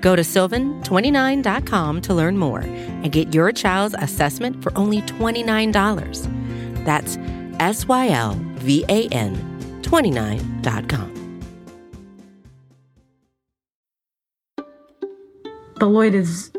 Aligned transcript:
Go 0.00 0.16
to 0.16 0.22
sylvan29.com 0.22 2.00
to 2.02 2.14
learn 2.14 2.38
more 2.38 2.60
and 2.60 3.12
get 3.12 3.34
your 3.34 3.52
child's 3.52 3.94
assessment 3.98 4.62
for 4.62 4.76
only 4.76 5.02
$29. 5.02 6.84
That's 6.84 7.18
S 7.60 7.86
Y 7.86 8.08
L 8.08 8.38
V 8.56 8.84
A 8.88 9.08
N 9.08 9.36
29.com. 9.82 11.16
Beloit 15.78 16.14
is 16.14 16.50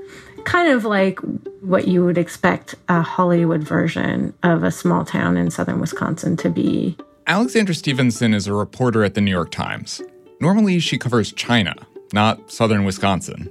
kind 0.45 0.71
of 0.71 0.83
like 0.83 1.19
what 1.61 1.87
you 1.87 2.03
would 2.03 2.17
expect 2.17 2.75
a 2.89 3.01
Hollywood 3.01 3.63
version 3.63 4.33
of 4.43 4.63
a 4.63 4.71
small 4.71 5.05
town 5.05 5.37
in 5.37 5.51
southern 5.51 5.79
Wisconsin 5.79 6.35
to 6.37 6.49
be. 6.49 6.97
Alexandra 7.27 7.75
Stevenson 7.75 8.33
is 8.33 8.47
a 8.47 8.53
reporter 8.53 9.03
at 9.03 9.13
the 9.13 9.21
New 9.21 9.31
York 9.31 9.51
Times. 9.51 10.01
Normally, 10.39 10.79
she 10.79 10.97
covers 10.97 11.31
China, 11.31 11.75
not 12.13 12.51
southern 12.51 12.83
Wisconsin. 12.83 13.49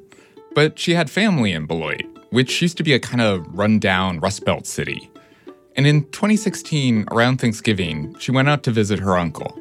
But 0.54 0.78
she 0.78 0.94
had 0.94 1.10
family 1.10 1.52
in 1.52 1.66
Beloit, 1.66 2.02
which 2.30 2.60
used 2.60 2.76
to 2.78 2.82
be 2.82 2.92
a 2.92 2.98
kind 2.98 3.20
of 3.20 3.46
rundown 3.56 4.20
Rust 4.20 4.44
Belt 4.44 4.66
city. 4.66 5.10
And 5.76 5.86
in 5.86 6.04
2016, 6.10 7.06
around 7.10 7.40
Thanksgiving, 7.40 8.16
she 8.18 8.32
went 8.32 8.48
out 8.48 8.62
to 8.64 8.70
visit 8.70 8.98
her 8.98 9.16
uncle. 9.16 9.56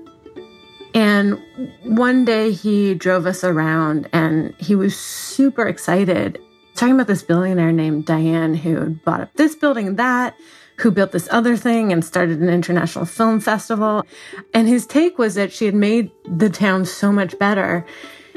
And 0.94 1.39
one 1.83 2.25
day 2.25 2.52
he 2.52 2.95
drove 2.95 3.25
us 3.25 3.44
around 3.44 4.09
and 4.11 4.56
he 4.58 4.75
was 4.75 4.97
super 4.97 5.67
excited 5.67 6.39
talking 6.80 6.95
about 6.95 7.08
this 7.08 7.23
billionaire 7.23 7.73
named 7.73 8.06
Diane 8.06 8.56
who 8.56 8.91
bought 9.06 9.19
up 9.19 9.34
this 9.36 9.53
building 9.53 9.88
and 9.88 9.97
that, 9.97 10.34
who 10.78 10.91
built 10.91 11.11
this 11.11 11.28
other 11.30 11.58
thing 11.58 11.91
and 11.91 12.06
started 12.06 12.39
an 12.39 12.47
international 12.47 13.03
film 13.03 13.41
festival. 13.41 14.06
And 14.53 14.67
his 14.67 14.88
take 14.88 15.17
was 15.17 15.36
that 15.36 15.52
she 15.52 15.66
had 15.66 15.75
made 15.75 16.09
the 16.25 16.50
town 16.50 16.86
so 16.86 17.11
much 17.11 17.38
better. 17.38 17.86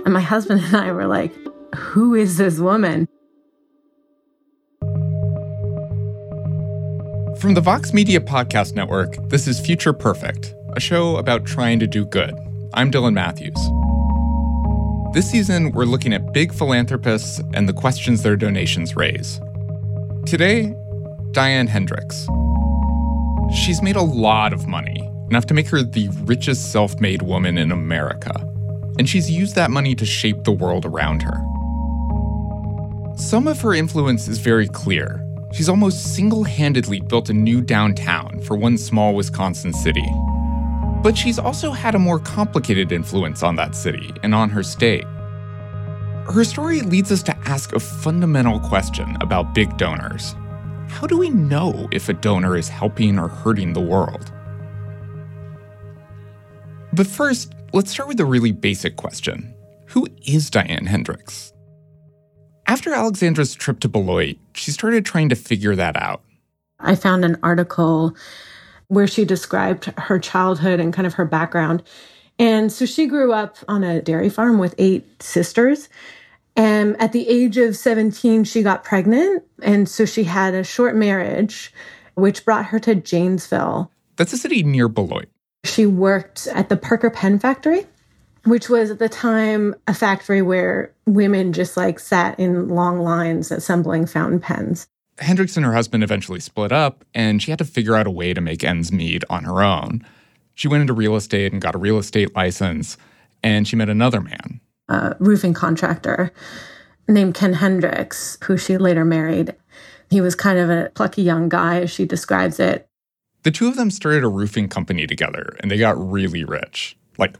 And 0.04 0.12
my 0.12 0.20
husband 0.20 0.62
and 0.64 0.76
I 0.76 0.90
were 0.90 1.06
like, 1.06 1.32
who 1.76 2.14
is 2.14 2.36
this 2.36 2.58
woman? 2.58 3.08
From 7.38 7.54
the 7.54 7.60
Vox 7.60 7.92
Media 7.92 8.20
Podcast 8.20 8.74
Network, 8.74 9.16
this 9.28 9.46
is 9.46 9.60
Future 9.60 9.92
Perfect, 9.92 10.54
a 10.74 10.80
show 10.80 11.16
about 11.16 11.44
trying 11.44 11.78
to 11.78 11.86
do 11.86 12.04
good. 12.04 12.34
I'm 12.74 12.90
Dylan 12.90 13.14
Matthews. 13.14 13.58
This 15.14 15.30
season, 15.30 15.70
we're 15.70 15.84
looking 15.84 16.12
at 16.12 16.32
big 16.32 16.52
philanthropists 16.52 17.40
and 17.54 17.68
the 17.68 17.72
questions 17.72 18.22
their 18.22 18.36
donations 18.36 18.96
raise. 18.96 19.40
Today, 20.26 20.74
Diane 21.30 21.68
Hendricks. 21.68 22.26
She's 23.54 23.82
made 23.82 23.96
a 23.96 24.02
lot 24.02 24.52
of 24.52 24.66
money, 24.66 25.08
enough 25.28 25.46
to 25.46 25.54
make 25.54 25.68
her 25.68 25.82
the 25.82 26.08
richest 26.24 26.72
self 26.72 26.98
made 26.98 27.22
woman 27.22 27.56
in 27.56 27.70
America. 27.70 28.51
And 28.98 29.08
she's 29.08 29.30
used 29.30 29.54
that 29.54 29.70
money 29.70 29.94
to 29.94 30.04
shape 30.04 30.44
the 30.44 30.52
world 30.52 30.84
around 30.84 31.22
her. 31.22 31.40
Some 33.16 33.46
of 33.46 33.60
her 33.60 33.74
influence 33.74 34.28
is 34.28 34.38
very 34.38 34.68
clear. 34.68 35.26
She's 35.52 35.68
almost 35.68 36.14
single 36.14 36.44
handedly 36.44 37.00
built 37.00 37.28
a 37.28 37.34
new 37.34 37.60
downtown 37.60 38.40
for 38.40 38.56
one 38.56 38.78
small 38.78 39.14
Wisconsin 39.14 39.72
city. 39.72 40.08
But 41.02 41.16
she's 41.16 41.38
also 41.38 41.72
had 41.72 41.94
a 41.94 41.98
more 41.98 42.18
complicated 42.18 42.92
influence 42.92 43.42
on 43.42 43.56
that 43.56 43.74
city 43.74 44.10
and 44.22 44.34
on 44.34 44.50
her 44.50 44.62
state. 44.62 45.04
Her 46.24 46.44
story 46.44 46.80
leads 46.80 47.10
us 47.10 47.22
to 47.24 47.36
ask 47.44 47.74
a 47.74 47.80
fundamental 47.80 48.60
question 48.60 49.16
about 49.20 49.54
big 49.54 49.76
donors. 49.76 50.34
How 50.88 51.06
do 51.06 51.18
we 51.18 51.30
know 51.30 51.88
if 51.90 52.08
a 52.08 52.12
donor 52.12 52.56
is 52.56 52.68
helping 52.68 53.18
or 53.18 53.28
hurting 53.28 53.72
the 53.72 53.80
world? 53.80 54.32
But 56.92 57.06
first, 57.06 57.54
let's 57.72 57.90
start 57.90 58.08
with 58.08 58.20
a 58.20 58.24
really 58.24 58.52
basic 58.52 58.96
question 58.96 59.54
Who 59.88 60.06
is 60.26 60.50
Diane 60.50 60.86
Hendricks? 60.86 61.52
After 62.66 62.92
Alexandra's 62.92 63.54
trip 63.54 63.80
to 63.80 63.88
Beloit, 63.88 64.38
she 64.54 64.70
started 64.70 65.04
trying 65.04 65.28
to 65.30 65.36
figure 65.36 65.74
that 65.74 65.96
out. 65.96 66.22
I 66.78 66.94
found 66.94 67.24
an 67.24 67.38
article 67.42 68.14
where 68.88 69.06
she 69.06 69.24
described 69.24 69.86
her 69.98 70.18
childhood 70.18 70.80
and 70.80 70.92
kind 70.92 71.06
of 71.06 71.14
her 71.14 71.24
background. 71.24 71.82
And 72.38 72.70
so 72.70 72.86
she 72.86 73.06
grew 73.06 73.32
up 73.32 73.56
on 73.68 73.84
a 73.84 74.02
dairy 74.02 74.28
farm 74.28 74.58
with 74.58 74.74
eight 74.78 75.22
sisters. 75.22 75.88
And 76.56 77.00
at 77.00 77.12
the 77.12 77.26
age 77.28 77.56
of 77.56 77.76
17, 77.76 78.44
she 78.44 78.62
got 78.62 78.84
pregnant. 78.84 79.44
And 79.62 79.88
so 79.88 80.04
she 80.04 80.24
had 80.24 80.54
a 80.54 80.64
short 80.64 80.94
marriage, 80.94 81.72
which 82.14 82.44
brought 82.44 82.66
her 82.66 82.78
to 82.80 82.94
Janesville. 82.94 83.90
That's 84.16 84.32
a 84.32 84.38
city 84.38 84.62
near 84.62 84.88
Beloit. 84.88 85.28
She 85.64 85.86
worked 85.86 86.46
at 86.48 86.68
the 86.68 86.76
Parker 86.76 87.10
Pen 87.10 87.38
Factory, 87.38 87.86
which 88.44 88.68
was 88.68 88.90
at 88.90 88.98
the 88.98 89.08
time 89.08 89.74
a 89.86 89.94
factory 89.94 90.42
where 90.42 90.92
women 91.06 91.52
just 91.52 91.76
like 91.76 91.98
sat 91.98 92.38
in 92.38 92.68
long 92.68 93.00
lines 93.00 93.50
assembling 93.50 94.06
fountain 94.06 94.40
pens. 94.40 94.86
Hendricks 95.18 95.56
and 95.56 95.64
her 95.64 95.74
husband 95.74 96.02
eventually 96.02 96.40
split 96.40 96.72
up, 96.72 97.04
and 97.14 97.40
she 97.42 97.50
had 97.50 97.58
to 97.58 97.64
figure 97.64 97.94
out 97.94 98.06
a 98.06 98.10
way 98.10 98.34
to 98.34 98.40
make 98.40 98.64
ends 98.64 98.90
meet 98.90 99.22
on 99.30 99.44
her 99.44 99.62
own. 99.62 100.04
She 100.54 100.68
went 100.68 100.80
into 100.80 100.92
real 100.92 101.16
estate 101.16 101.52
and 101.52 101.62
got 101.62 101.74
a 101.74 101.78
real 101.78 101.98
estate 101.98 102.34
license, 102.34 102.96
and 103.42 103.68
she 103.68 103.76
met 103.76 103.88
another 103.88 104.20
man. 104.20 104.60
A 104.88 105.16
roofing 105.20 105.54
contractor 105.54 106.32
named 107.08 107.34
Ken 107.34 107.54
Hendricks, 107.54 108.38
who 108.44 108.56
she 108.56 108.78
later 108.78 109.04
married. 109.04 109.54
He 110.10 110.20
was 110.20 110.34
kind 110.34 110.58
of 110.58 110.70
a 110.70 110.90
plucky 110.94 111.22
young 111.22 111.48
guy, 111.48 111.82
as 111.82 111.90
she 111.90 112.04
describes 112.04 112.58
it. 112.58 112.88
The 113.42 113.50
two 113.50 113.66
of 113.66 113.74
them 113.74 113.90
started 113.90 114.22
a 114.22 114.28
roofing 114.28 114.68
company 114.68 115.06
together, 115.06 115.56
and 115.60 115.70
they 115.70 115.76
got 115.76 115.98
really 115.98 116.44
rich 116.44 116.96
like 117.18 117.36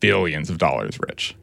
billions 0.00 0.50
of 0.50 0.58
dollars 0.58 0.98
rich. 1.08 1.36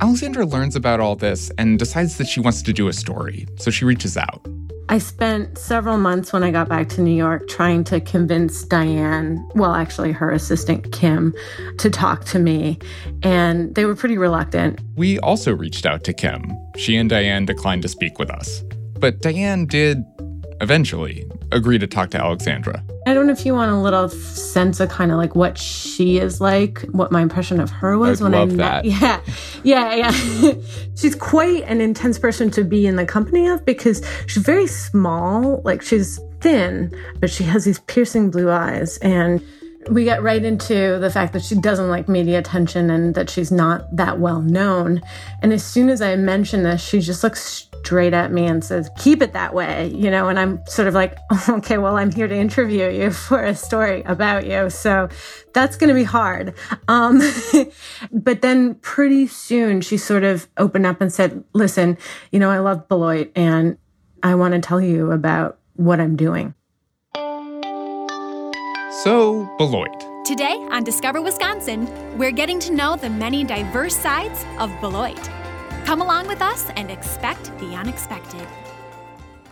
Alexandra 0.00 0.44
learns 0.44 0.74
about 0.74 0.98
all 0.98 1.14
this 1.14 1.50
and 1.56 1.78
decides 1.78 2.18
that 2.18 2.26
she 2.26 2.40
wants 2.40 2.60
to 2.62 2.72
do 2.72 2.88
a 2.88 2.92
story, 2.92 3.46
so 3.56 3.70
she 3.70 3.84
reaches 3.84 4.16
out. 4.16 4.44
I 4.88 4.98
spent 4.98 5.56
several 5.56 5.96
months 5.96 6.32
when 6.32 6.42
I 6.42 6.50
got 6.50 6.68
back 6.68 6.88
to 6.90 7.00
New 7.00 7.14
York 7.14 7.48
trying 7.48 7.84
to 7.84 8.00
convince 8.00 8.64
Diane, 8.64 9.48
well, 9.54 9.74
actually, 9.74 10.10
her 10.10 10.30
assistant 10.32 10.92
Kim, 10.92 11.32
to 11.78 11.88
talk 11.88 12.24
to 12.26 12.40
me, 12.40 12.78
and 13.22 13.72
they 13.76 13.84
were 13.84 13.94
pretty 13.94 14.18
reluctant. 14.18 14.80
We 14.96 15.20
also 15.20 15.54
reached 15.54 15.86
out 15.86 16.02
to 16.04 16.12
Kim. 16.12 16.52
She 16.76 16.96
and 16.96 17.08
Diane 17.08 17.46
declined 17.46 17.82
to 17.82 17.88
speak 17.88 18.18
with 18.18 18.30
us. 18.30 18.64
But 18.98 19.20
Diane 19.20 19.66
did 19.66 20.04
eventually 20.62 21.28
agree 21.50 21.78
to 21.78 21.86
talk 21.86 22.10
to 22.10 22.18
Alexandra. 22.18 22.82
I 23.06 23.14
don't 23.14 23.26
know 23.26 23.32
if 23.32 23.44
you 23.44 23.52
want 23.52 23.72
a 23.72 23.76
little 23.76 24.08
sense 24.08 24.78
of 24.78 24.88
kind 24.88 25.10
of 25.10 25.18
like 25.18 25.34
what 25.34 25.58
she 25.58 26.18
is 26.18 26.40
like, 26.40 26.80
what 26.92 27.10
my 27.10 27.20
impression 27.20 27.60
of 27.60 27.68
her 27.70 27.98
was 27.98 28.22
I'd 28.22 28.24
when 28.24 28.34
I 28.34 28.44
met. 28.46 28.84
that. 28.84 28.84
Yeah, 29.64 29.94
yeah, 29.94 29.94
yeah. 29.94 30.52
she's 30.96 31.14
quite 31.14 31.64
an 31.64 31.80
intense 31.80 32.18
person 32.18 32.50
to 32.52 32.64
be 32.64 32.86
in 32.86 32.96
the 32.96 33.04
company 33.04 33.48
of 33.48 33.64
because 33.64 34.02
she's 34.26 34.42
very 34.42 34.66
small, 34.68 35.60
like 35.64 35.82
she's 35.82 36.20
thin, 36.40 36.94
but 37.20 37.28
she 37.28 37.44
has 37.44 37.64
these 37.64 37.80
piercing 37.80 38.30
blue 38.30 38.50
eyes 38.50 38.98
and 38.98 39.42
we 39.90 40.04
get 40.04 40.22
right 40.22 40.44
into 40.44 40.98
the 41.00 41.10
fact 41.10 41.32
that 41.32 41.42
she 41.42 41.56
doesn't 41.56 41.88
like 41.88 42.08
media 42.08 42.38
attention 42.38 42.88
and 42.88 43.16
that 43.16 43.28
she's 43.28 43.50
not 43.50 43.94
that 43.96 44.20
well 44.20 44.40
known. 44.40 45.00
And 45.42 45.52
as 45.52 45.64
soon 45.64 45.88
as 45.88 46.00
I 46.00 46.14
mention 46.14 46.62
this, 46.62 46.80
she 46.80 47.00
just 47.00 47.24
looks 47.24 47.68
straight 47.84 48.14
at 48.14 48.32
me 48.32 48.46
and 48.46 48.64
says, 48.64 48.88
Keep 48.96 49.22
it 49.22 49.32
that 49.32 49.54
way, 49.54 49.88
you 49.88 50.10
know. 50.10 50.28
And 50.28 50.38
I'm 50.38 50.64
sort 50.66 50.88
of 50.88 50.94
like, 50.94 51.18
Okay, 51.48 51.78
well, 51.78 51.96
I'm 51.96 52.12
here 52.12 52.28
to 52.28 52.34
interview 52.34 52.88
you 52.88 53.10
for 53.28 53.42
a 53.42 53.54
story 53.54 54.02
about 54.02 54.46
you. 54.46 54.70
So 54.70 55.08
that's 55.52 55.76
going 55.76 55.88
to 55.88 55.94
be 55.94 56.04
hard. 56.04 56.54
Um, 56.88 57.20
but 58.12 58.40
then 58.40 58.76
pretty 58.76 59.26
soon 59.26 59.80
she 59.80 59.96
sort 59.96 60.24
of 60.24 60.48
opened 60.56 60.86
up 60.86 61.00
and 61.00 61.12
said, 61.12 61.44
Listen, 61.52 61.98
you 62.30 62.38
know, 62.38 62.50
I 62.50 62.58
love 62.58 62.88
Beloit 62.88 63.32
and 63.34 63.76
I 64.22 64.36
want 64.36 64.54
to 64.54 64.60
tell 64.60 64.80
you 64.80 65.10
about 65.10 65.58
what 65.74 66.00
I'm 66.00 66.16
doing. 66.16 66.54
So, 69.02 69.50
Beloit. 69.58 69.90
Today 70.24 70.54
on 70.70 70.84
Discover 70.84 71.20
Wisconsin, 71.22 71.88
we're 72.16 72.30
getting 72.30 72.60
to 72.60 72.72
know 72.72 72.94
the 72.94 73.10
many 73.10 73.42
diverse 73.42 73.96
sides 73.96 74.44
of 74.60 74.70
Beloit. 74.80 75.41
Come 75.92 76.00
along 76.00 76.26
with 76.26 76.40
us 76.40 76.70
and 76.76 76.90
expect 76.90 77.44
the 77.58 77.74
unexpected. 77.74 78.48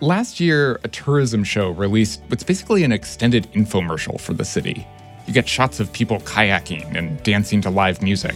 Last 0.01 0.41
year, 0.41 0.81
a 0.83 0.89
tourism 0.89 1.45
show 1.45 1.69
released 1.69 2.23
what's 2.29 2.45
basically 2.45 2.83
an 2.83 2.93
extended 2.93 3.47
infomercial 3.53 4.19
for 4.19 4.33
the 4.33 4.47
city. 4.47 4.87
You 5.27 5.35
get 5.35 5.47
shots 5.47 5.81
of 5.81 5.93
people 5.93 6.19
kayaking 6.21 6.97
and 6.97 7.23
dancing 7.25 7.61
to 7.61 7.69
live 7.69 8.01
music. 8.01 8.35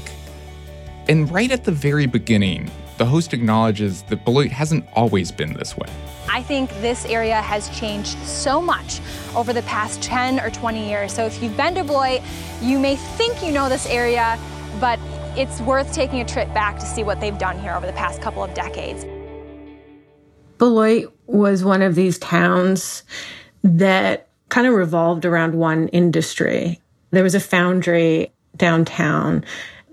And 1.09 1.33
right 1.33 1.51
at 1.51 1.65
the 1.65 1.73
very 1.73 2.05
beginning, 2.05 2.71
the 2.99 3.06
host 3.06 3.33
acknowledges 3.33 4.03
that 4.03 4.23
Beloit 4.27 4.51
hasn't 4.51 4.85
always 4.93 5.33
been 5.33 5.55
this 5.55 5.75
way. 5.75 5.89
I 6.29 6.43
think 6.43 6.69
this 6.83 7.06
area 7.06 7.41
has 7.41 7.71
changed 7.71 8.19
so 8.19 8.61
much 8.61 9.01
over 9.35 9.55
the 9.55 9.62
past 9.62 10.03
10 10.03 10.41
or 10.41 10.51
20 10.51 10.87
years. 10.87 11.11
So 11.11 11.25
if 11.25 11.43
you've 11.43 11.56
been 11.56 11.75
to 11.77 11.85
Beloit, 11.85 12.21
you 12.61 12.79
may 12.79 12.97
think 12.97 13.43
you 13.43 13.51
know 13.51 13.71
this 13.71 13.87
area, 13.87 14.39
but 14.79 15.01
it's 15.36 15.60
worth 15.62 15.92
taking 15.92 16.20
a 16.20 16.25
trip 16.25 16.52
back 16.54 16.78
to 16.78 16.86
see 16.86 17.02
what 17.02 17.20
they've 17.20 17.38
done 17.38 17.58
here 17.58 17.72
over 17.72 17.86
the 17.86 17.92
past 17.92 18.22
couple 18.22 18.42
of 18.44 18.54
decades. 18.54 19.04
Beloit 20.58 21.12
was 21.26 21.64
one 21.64 21.82
of 21.82 21.94
these 21.94 22.19
towns 22.19 23.02
that 23.62 24.28
kind 24.48 24.66
of 24.66 24.75
revolved 24.75 25.25
around 25.25 25.54
one 25.54 25.88
industry. 25.88 26.81
There 27.10 27.25
was 27.25 27.34
a 27.34 27.40
foundry 27.40 28.32
downtown 28.56 29.44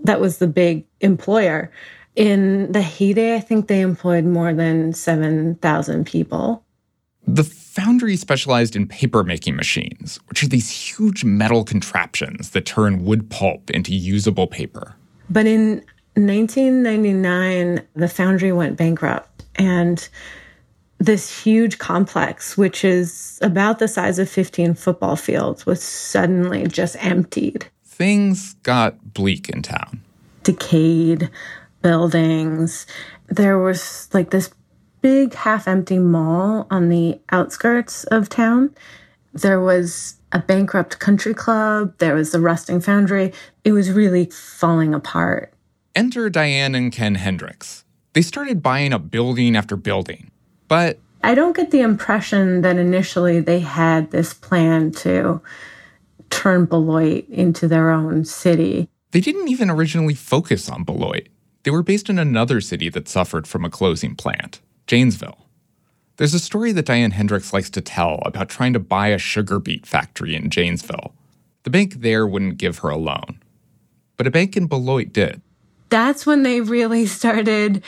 that 0.04 0.20
was 0.20 0.38
the 0.38 0.48
big 0.48 0.86
employer. 1.00 1.72
In 2.16 2.72
the 2.72 2.82
heyday, 2.82 3.36
I 3.36 3.40
think 3.40 3.68
they 3.68 3.82
employed 3.82 4.26
more 4.26 4.54
than 4.54 4.94
7,000 4.94 6.06
people. 6.06 6.64
The 7.26 7.44
foundry 7.44 8.16
specialized 8.18 8.76
in 8.76 8.88
paper 8.88 9.24
making 9.24 9.56
machines, 9.56 10.20
which 10.28 10.44
are 10.44 10.48
these 10.48 10.70
huge 10.70 11.24
metal 11.24 11.64
contraptions 11.64 12.52
that 12.52 12.66
turn 12.66 13.06
wood 13.06 13.30
pulp 13.30 13.70
into 13.70 13.94
usable 13.94 14.48
paper. 14.48 14.96
But 15.32 15.46
in 15.46 15.76
1999, 16.16 17.82
the 17.96 18.10
foundry 18.10 18.52
went 18.52 18.76
bankrupt 18.76 19.46
and 19.56 20.08
this 20.98 21.44
huge 21.44 21.78
complex, 21.80 22.58
which 22.58 22.84
is 22.84 23.40
about 23.42 23.80
the 23.80 23.88
size 23.88 24.20
of 24.20 24.30
15 24.30 24.74
football 24.76 25.16
fields, 25.16 25.66
was 25.66 25.82
suddenly 25.82 26.68
just 26.68 26.98
emptied. 27.04 27.66
Things 27.86 28.56
got 28.64 29.14
bleak 29.14 29.50
in 29.50 29.62
town. 29.62 30.02
Decayed 30.44 31.30
buildings. 31.82 32.86
There 33.28 33.58
was 33.58 34.10
like 34.14 34.32
this 34.32 34.52
big 35.02 35.34
half 35.34 35.66
empty 35.66 35.98
mall 35.98 36.68
on 36.70 36.90
the 36.90 37.20
outskirts 37.32 38.04
of 38.06 38.28
town. 38.28 38.76
There 39.34 39.62
was 39.62 40.16
a 40.32 40.40
bankrupt 40.40 41.00
country 41.00 41.34
club. 41.34 41.98
There 41.98 42.16
was 42.16 42.32
the 42.32 42.40
rusting 42.40 42.82
foundry. 42.82 43.34
It 43.64 43.72
was 43.72 43.92
really 43.92 44.26
falling 44.26 44.94
apart. 44.94 45.54
Enter 45.96 46.30
Diane 46.30 46.76
and 46.76 46.92
Ken 46.92 47.16
Hendricks. 47.16 47.84
They 48.14 48.22
started 48.22 48.64
buying 48.64 48.94
up 48.94 49.10
building 49.10 49.56
after 49.56 49.76
building 49.76 50.32
but 50.72 51.00
I 51.22 51.36
don't 51.36 51.54
get 51.54 51.72
the 51.72 51.82
impression 51.82 52.62
that 52.62 52.78
initially 52.78 53.42
they 53.42 53.60
had 53.60 54.12
this 54.12 54.34
plan 54.34 54.92
to 55.04 55.42
turn 56.30 56.64
Beloit 56.64 57.28
into 57.28 57.68
their 57.68 57.92
own 57.92 58.24
city. 58.24 58.88
They 59.12 59.20
didn't 59.20 59.50
even 59.50 59.70
originally 59.70 60.14
focus 60.14 60.70
on 60.70 60.86
Beloit. 60.86 61.28
They 61.64 61.72
were 61.72 61.84
based 61.84 62.10
in 62.10 62.18
another 62.18 62.62
city 62.62 62.88
that 62.88 63.10
suffered 63.10 63.48
from 63.48 63.66
a 63.66 63.70
closing 63.70 64.16
plant, 64.16 64.62
Janesville. 64.88 65.41
There's 66.22 66.36
a 66.36 66.40
story 66.40 66.72
that 66.74 66.86
Diane 66.86 67.10
Hendricks 67.10 67.52
likes 67.52 67.72
to 67.72 67.82
tell 67.82 68.22
about 68.26 68.48
trying 68.48 68.74
to 68.74 68.80
buy 68.80 69.08
a 69.08 69.18
sugar 69.18 69.58
beet 69.58 69.88
factory 69.88 70.36
in 70.36 70.52
Janesville. 70.52 71.16
The 71.64 71.72
bank 71.72 71.96
there 71.96 72.28
wouldn't 72.28 72.60
give 72.60 72.78
her 72.78 72.90
a 72.90 72.96
loan, 72.96 73.42
but 74.18 74.28
a 74.28 74.30
bank 74.30 74.56
in 74.56 74.68
Beloit 74.68 75.12
did. 75.12 75.42
That's 75.90 76.28
when 76.28 76.44
they 76.44 76.62
really 76.62 77.08
started 77.08 77.84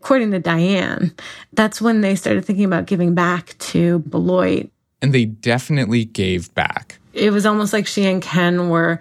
according 0.00 0.32
to 0.32 0.40
Diane, 0.40 1.14
that's 1.52 1.80
when 1.80 2.00
they 2.00 2.16
started 2.16 2.44
thinking 2.44 2.64
about 2.64 2.86
giving 2.86 3.14
back 3.14 3.56
to 3.58 4.00
Beloit. 4.00 4.72
And 5.00 5.14
they 5.14 5.26
definitely 5.26 6.04
gave 6.04 6.52
back. 6.56 6.98
It 7.12 7.30
was 7.30 7.46
almost 7.46 7.72
like 7.72 7.86
she 7.86 8.06
and 8.06 8.20
Ken 8.20 8.70
were 8.70 8.98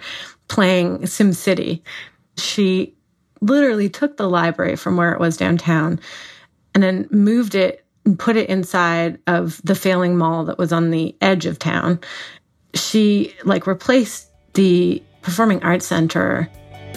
playing 0.49 0.99
SimCity. 0.99 1.81
She 2.37 2.93
literally 3.41 3.89
took 3.89 4.17
the 4.17 4.29
library 4.29 4.75
from 4.75 4.97
where 4.97 5.13
it 5.13 5.19
was 5.19 5.35
downtown 5.35 5.99
and 6.75 6.83
then 6.83 7.07
moved 7.09 7.55
it 7.55 7.83
and 8.07 8.17
put 8.17 8.37
it 8.37 8.49
inside 8.49 9.19
of 9.27 9.61
the 9.63 9.75
failing 9.75 10.17
mall 10.17 10.45
that 10.45 10.57
was 10.57 10.71
on 10.71 10.91
the 10.91 11.15
edge 11.21 11.45
of 11.45 11.59
town. 11.59 11.99
She 12.73 13.35
like 13.43 13.67
replaced 13.67 14.31
the 14.53 15.03
performing 15.21 15.61
arts 15.61 15.85
center 15.85 16.49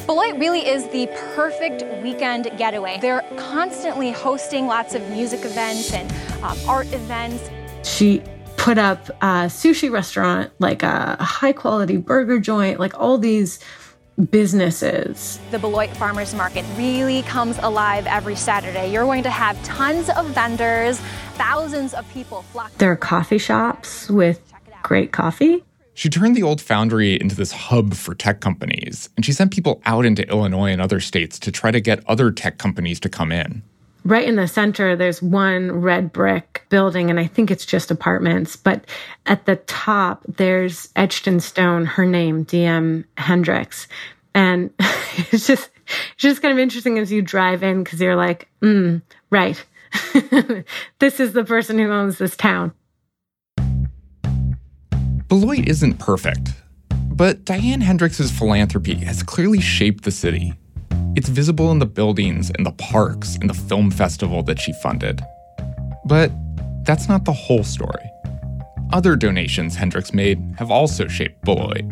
Beloit 0.07 0.39
really 0.39 0.67
is 0.67 0.89
the 0.89 1.07
perfect 1.37 1.85
weekend 2.03 2.51
getaway. 2.57 2.99
They're 3.01 3.25
constantly 3.37 4.11
hosting 4.11 4.67
lots 4.67 4.95
of 4.95 5.09
music 5.11 5.45
events 5.45 5.93
and 5.93 6.11
um, 6.43 6.59
art 6.67 6.87
events. 6.93 7.51
She 7.85 8.23
put 8.57 8.79
up 8.79 9.09
a 9.21 9.47
sushi 9.47 9.91
restaurant, 9.91 10.53
like 10.59 10.83
a 10.83 11.17
high 11.21 11.53
quality 11.53 11.97
burger 11.97 12.41
joint, 12.41 12.81
like 12.81 12.99
all 12.99 13.19
these 13.19 13.61
businesses. 14.27 15.39
The 15.51 15.59
Beloit 15.59 15.91
Farmers 15.91 16.35
Market 16.35 16.65
really 16.77 17.23
comes 17.23 17.59
alive 17.59 18.07
every 18.07 18.37
Saturday. 18.37 18.93
You're 18.93 19.05
going 19.05 19.23
to 19.25 19.31
have 19.31 19.63
tons 19.65 20.11
of 20.11 20.27
vendors, 20.27 20.99
thousands 21.35 21.95
of 21.95 22.09
people 22.11 22.43
flock. 22.43 22.73
There 22.79 22.93
are 22.93 22.97
coffee 22.97 23.39
shops 23.39 24.09
with 24.11 24.41
great 24.83 25.13
coffee. 25.13 25.65
She 25.95 26.09
turned 26.09 26.35
the 26.35 26.43
old 26.43 26.61
foundry 26.61 27.21
into 27.21 27.35
this 27.35 27.53
hub 27.53 27.95
for 27.95 28.15
tech 28.15 28.41
companies, 28.41 29.11
and 29.17 29.25
she 29.25 29.33
sent 29.33 29.53
people 29.53 29.83
out 29.85 30.07
into 30.07 30.27
Illinois 30.29 30.71
and 30.71 30.81
other 30.81 31.01
states 31.01 31.39
to 31.41 31.53
try 31.53 31.71
to 31.71 31.81
get 31.81 32.03
other 32.09 32.31
tech 32.31 32.59
companies 32.59 33.01
to 33.01 33.09
come 33.09 33.33
in. 33.33 33.63
Right 34.05 34.27
in 34.27 34.37
the 34.37 34.49
center, 34.49 34.97
there's 34.97 35.23
one 35.23 35.71
red 35.73 36.13
brick 36.13 36.65
building, 36.71 37.11
and 37.11 37.21
I 37.21 37.27
think 37.27 37.51
it's 37.51 37.67
just 37.67 37.91
apartments. 37.91 38.57
But 38.57 38.85
at 39.27 39.45
the 39.45 39.57
top, 39.57 40.25
there's 40.27 40.89
etched 40.97 41.27
in 41.27 41.41
stone 41.41 41.85
her 41.85 42.07
name, 42.07 42.45
DM 42.47 43.05
Hendricks. 43.19 43.89
And 44.35 44.71
it's 44.79 45.47
just, 45.47 45.71
it's 45.87 46.17
just 46.17 46.41
kind 46.41 46.53
of 46.53 46.59
interesting 46.59 46.99
as 46.99 47.13
you 47.13 47.21
drive 47.21 47.63
in 47.63 47.85
because 47.85 48.01
you're 48.01 48.17
like, 48.17 48.49
mm, 48.63 49.03
right. 49.29 49.63
this 50.99 51.21
is 51.21 51.33
the 51.33 51.45
person 51.45 51.79
who 51.79 51.91
owns 51.91 52.19
this 52.19 52.37
town. 52.37 52.73
Beloit 55.29 55.69
isn't 55.69 55.99
perfect, 55.99 56.55
but 56.91 57.45
Diane 57.45 57.83
Hendricks' 57.83 58.31
philanthropy 58.31 58.95
has 58.97 59.23
clearly 59.23 59.61
shaped 59.61 60.05
the 60.05 60.11
city. 60.11 60.55
It's 61.21 61.29
visible 61.29 61.71
in 61.71 61.81
the 61.81 61.85
buildings 61.85 62.51
and 62.57 62.65
the 62.65 62.73
parks 62.73 63.37
and 63.43 63.51
the 63.51 63.53
film 63.53 63.91
festival 63.91 64.43
that 64.45 64.59
she 64.59 64.73
funded. 64.83 65.21
But 66.07 66.33
that's 66.85 67.11
not 67.11 67.27
the 67.27 67.33
whole 67.35 67.63
story. 67.63 68.11
Other 68.95 69.17
donations 69.17 69.77
Hendricks 69.77 70.15
made 70.15 70.43
have 70.57 70.71
also 70.71 71.09
shaped 71.09 71.45
Beloit. 71.45 71.85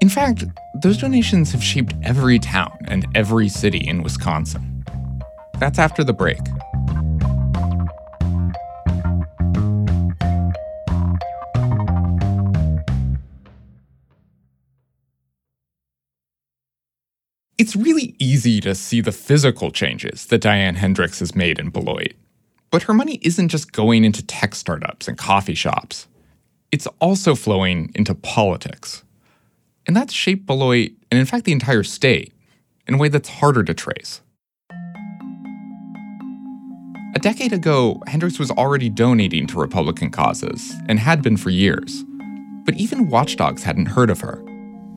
In 0.00 0.08
fact, 0.08 0.46
those 0.82 0.98
donations 0.98 1.52
have 1.52 1.62
shaped 1.62 1.94
every 2.02 2.40
town 2.40 2.76
and 2.88 3.06
every 3.14 3.48
city 3.48 3.86
in 3.86 4.02
Wisconsin. 4.02 4.84
That's 5.60 5.78
after 5.78 6.02
the 6.02 6.12
break. 6.12 6.40
It's 17.60 17.76
really 17.76 18.14
easy 18.18 18.58
to 18.62 18.74
see 18.74 19.02
the 19.02 19.12
physical 19.12 19.70
changes 19.70 20.24
that 20.28 20.40
Diane 20.40 20.76
Hendricks 20.76 21.18
has 21.18 21.34
made 21.34 21.58
in 21.58 21.68
Beloit. 21.68 22.14
But 22.70 22.84
her 22.84 22.94
money 22.94 23.20
isn't 23.20 23.48
just 23.48 23.72
going 23.72 24.02
into 24.02 24.24
tech 24.24 24.54
startups 24.54 25.06
and 25.06 25.18
coffee 25.18 25.52
shops. 25.52 26.08
It's 26.72 26.86
also 27.00 27.34
flowing 27.34 27.92
into 27.94 28.14
politics. 28.14 29.04
And 29.86 29.94
that's 29.94 30.14
shaped 30.14 30.46
Beloit, 30.46 30.92
and 31.10 31.20
in 31.20 31.26
fact 31.26 31.44
the 31.44 31.52
entire 31.52 31.82
state, 31.82 32.32
in 32.86 32.94
a 32.94 32.96
way 32.96 33.08
that's 33.08 33.28
harder 33.28 33.62
to 33.62 33.74
trace. 33.74 34.22
A 37.14 37.18
decade 37.20 37.52
ago, 37.52 38.02
Hendricks 38.06 38.38
was 38.38 38.50
already 38.50 38.88
donating 38.88 39.46
to 39.48 39.60
Republican 39.60 40.10
causes, 40.10 40.72
and 40.88 40.98
had 40.98 41.20
been 41.20 41.36
for 41.36 41.50
years. 41.50 42.06
But 42.64 42.76
even 42.76 43.10
watchdogs 43.10 43.64
hadn't 43.64 43.88
heard 43.88 44.08
of 44.08 44.20
her. 44.20 44.42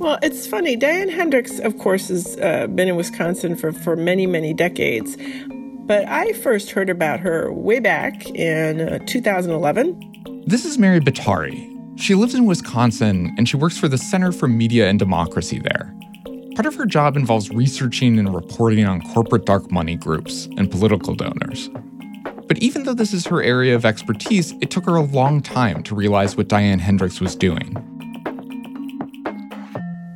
Well, 0.04 0.20
it's 0.22 0.46
funny. 0.46 0.76
Diane 0.76 1.08
Hendricks, 1.08 1.60
of 1.60 1.78
course, 1.78 2.10
has 2.10 2.38
uh, 2.42 2.68
been 2.68 2.90
in 2.90 2.98
Wisconsin 2.98 3.56
for, 3.56 3.72
for 3.72 3.96
many, 3.96 4.28
many 4.28 4.54
decades. 4.54 5.16
But 5.48 6.06
I 6.10 6.34
first 6.34 6.72
heard 6.72 6.90
about 6.90 7.22
her 7.22 7.54
way 7.54 7.80
back 7.80 8.28
in 8.32 8.82
uh, 8.82 9.00
2011. 9.08 10.44
This 10.46 10.66
is 10.66 10.78
Mary 10.78 11.00
Bottari. 11.00 11.70
She 11.98 12.16
lives 12.16 12.36
in 12.36 12.46
Wisconsin 12.46 13.34
and 13.38 13.48
she 13.48 13.56
works 13.56 13.78
for 13.78 13.88
the 13.88 13.98
Center 13.98 14.34
for 14.34 14.50
Media 14.50 14.90
and 14.90 15.00
Democracy 15.00 15.60
there. 15.60 15.96
Part 16.56 16.66
of 16.66 16.76
her 16.76 16.86
job 16.86 17.16
involves 17.16 17.50
researching 17.52 18.20
and 18.20 18.36
reporting 18.36 18.84
on 18.84 19.02
corporate 19.14 19.46
dark 19.46 19.72
money 19.72 19.96
groups 19.96 20.50
and 20.58 20.70
political 20.70 21.16
donors. 21.16 21.70
But 22.50 22.58
even 22.58 22.84
though 22.84 22.94
this 22.94 23.14
is 23.14 23.26
her 23.28 23.42
area 23.42 23.74
of 23.74 23.86
expertise, 23.86 24.52
it 24.60 24.70
took 24.70 24.84
her 24.84 24.98
a 24.98 25.02
long 25.02 25.42
time 25.42 25.82
to 25.84 25.96
realize 25.96 26.36
what 26.36 26.50
Diane 26.50 26.80
Hendricks 26.80 27.22
was 27.22 27.38
doing 27.38 27.74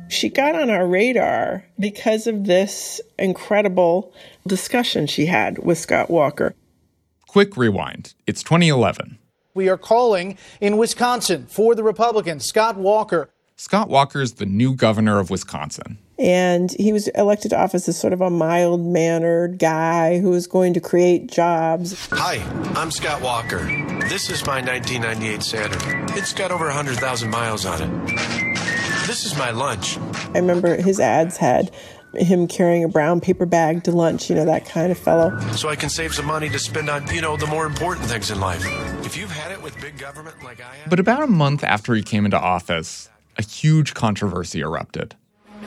she 0.08 0.28
got 0.28 0.54
on 0.54 0.70
our 0.70 0.86
radar 0.86 1.64
because 1.78 2.26
of 2.26 2.44
this 2.46 3.00
incredible 3.18 4.12
discussion 4.46 5.06
she 5.06 5.26
had 5.26 5.58
with 5.58 5.78
Scott 5.78 6.10
Walker. 6.10 6.54
Quick 7.26 7.56
rewind. 7.56 8.14
It's 8.26 8.42
2011. 8.42 9.18
We 9.54 9.68
are 9.68 9.76
calling 9.76 10.38
in 10.60 10.76
Wisconsin 10.76 11.46
for 11.46 11.74
the 11.74 11.82
Republican, 11.82 12.40
Scott 12.40 12.76
Walker. 12.76 13.30
Scott 13.56 13.88
Walker 13.88 14.20
is 14.20 14.34
the 14.34 14.46
new 14.46 14.74
governor 14.74 15.18
of 15.18 15.30
Wisconsin. 15.30 15.98
And 16.16 16.72
he 16.72 16.92
was 16.92 17.08
elected 17.08 17.50
to 17.50 17.60
office 17.60 17.88
as 17.88 17.98
sort 17.98 18.12
of 18.12 18.20
a 18.20 18.30
mild 18.30 18.80
mannered 18.80 19.58
guy 19.58 20.20
who 20.20 20.30
was 20.30 20.46
going 20.46 20.74
to 20.74 20.80
create 20.80 21.30
jobs. 21.30 22.08
Hi, 22.10 22.36
I'm 22.74 22.90
Scott 22.90 23.20
Walker. 23.20 23.58
This 24.08 24.30
is 24.30 24.44
my 24.46 24.60
1998 24.60 25.42
Saturn. 25.42 26.06
It's 26.16 26.32
got 26.32 26.50
over 26.50 26.66
100,000 26.66 27.30
miles 27.30 27.66
on 27.66 27.82
it. 27.82 28.67
This 29.18 29.32
is 29.32 29.36
my 29.36 29.50
lunch. 29.50 29.98
I 30.32 30.38
remember 30.38 30.80
his 30.80 31.00
ads 31.00 31.36
had 31.38 31.74
him 32.14 32.46
carrying 32.46 32.84
a 32.84 32.88
brown 32.88 33.20
paper 33.20 33.46
bag 33.46 33.82
to 33.82 33.90
lunch, 33.90 34.30
you 34.30 34.36
know, 34.36 34.44
that 34.44 34.64
kind 34.64 34.92
of 34.92 34.98
fellow. 34.98 35.36
So 35.56 35.68
I 35.68 35.74
can 35.74 35.90
save 35.90 36.14
some 36.14 36.26
money 36.26 36.48
to 36.50 36.58
spend 36.60 36.88
on, 36.88 37.12
you 37.12 37.20
know, 37.20 37.36
the 37.36 37.48
more 37.48 37.66
important 37.66 38.06
things 38.06 38.30
in 38.30 38.38
life. 38.38 38.64
If 39.04 39.16
you've 39.16 39.32
had 39.32 39.50
it 39.50 39.60
with 39.60 39.78
big 39.80 39.98
government 39.98 40.36
like 40.44 40.60
I 40.60 40.72
have. 40.72 40.88
But 40.88 41.00
about 41.00 41.24
a 41.24 41.26
month 41.26 41.64
after 41.64 41.96
he 41.96 42.02
came 42.04 42.26
into 42.26 42.38
office, 42.38 43.08
a 43.36 43.42
huge 43.42 43.92
controversy 43.92 44.60
erupted. 44.60 45.16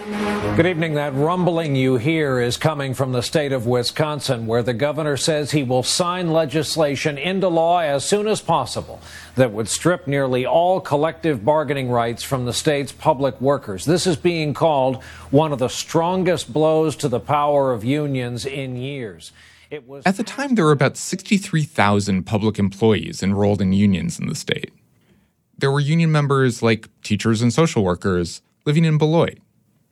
Good 0.05 0.65
evening. 0.65 0.95
That 0.95 1.13
rumbling 1.13 1.75
you 1.75 1.97
hear 1.97 2.39
is 2.39 2.57
coming 2.57 2.95
from 2.95 3.11
the 3.11 3.21
state 3.21 3.51
of 3.51 3.67
Wisconsin, 3.67 4.47
where 4.47 4.63
the 4.63 4.73
governor 4.73 5.15
says 5.15 5.51
he 5.51 5.61
will 5.61 5.83
sign 5.83 6.33
legislation 6.33 7.19
into 7.19 7.47
law 7.47 7.79
as 7.81 8.03
soon 8.03 8.27
as 8.27 8.41
possible 8.41 8.99
that 9.35 9.51
would 9.51 9.67
strip 9.67 10.07
nearly 10.07 10.43
all 10.43 10.81
collective 10.81 11.45
bargaining 11.45 11.89
rights 11.89 12.23
from 12.23 12.45
the 12.45 12.53
state's 12.53 12.91
public 12.91 13.39
workers. 13.39 13.85
This 13.85 14.07
is 14.07 14.17
being 14.17 14.55
called 14.55 15.03
one 15.29 15.53
of 15.53 15.59
the 15.59 15.67
strongest 15.69 16.51
blows 16.51 16.95
to 16.95 17.07
the 17.07 17.19
power 17.19 17.71
of 17.71 17.83
unions 17.83 18.43
in 18.43 18.77
years. 18.77 19.31
Was- 19.85 20.03
At 20.05 20.17
the 20.17 20.23
time, 20.23 20.55
there 20.55 20.65
were 20.65 20.71
about 20.71 20.97
63,000 20.97 22.23
public 22.23 22.57
employees 22.57 23.21
enrolled 23.21 23.61
in 23.61 23.71
unions 23.71 24.19
in 24.19 24.27
the 24.27 24.35
state. 24.35 24.71
There 25.59 25.71
were 25.71 25.79
union 25.79 26.11
members 26.11 26.63
like 26.63 26.89
teachers 27.03 27.43
and 27.43 27.53
social 27.53 27.83
workers 27.83 28.41
living 28.65 28.83
in 28.83 28.97
Beloit 28.97 29.37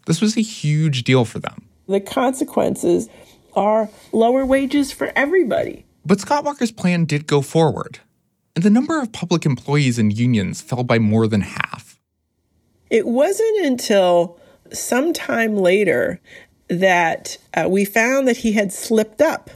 this 0.10 0.22
was 0.22 0.36
a 0.36 0.42
huge 0.42 1.04
deal 1.04 1.24
for 1.24 1.38
them. 1.38 1.70
The 1.88 2.00
consequences 2.00 3.10
are 3.54 3.90
lower 4.12 4.44
wages 4.44 4.92
for 4.92 5.12
everybody. 5.16 5.86
But 6.04 6.20
Scott 6.20 6.44
Walker's 6.44 6.72
plan 6.72 7.06
did 7.06 7.28
go 7.28 7.44
forward, 7.44 8.00
and 8.56 8.64
the 8.64 8.72
number 8.72 9.00
of 9.00 9.12
public 9.12 9.46
employees 9.46 10.00
and 10.00 10.12
unions 10.12 10.62
fell 10.62 10.84
by 10.84 10.98
more 10.98 11.28
than 11.28 11.42
half. 11.42 12.00
It 12.90 13.06
wasn't 13.06 13.68
until 13.68 14.40
sometime 14.74 15.56
later 15.56 16.20
that 16.70 17.38
uh, 17.54 17.68
we 17.70 17.86
found 17.86 18.28
that 18.28 18.38
he 18.38 18.54
had 18.54 18.74
slipped 18.74 19.22
up. 19.22 19.52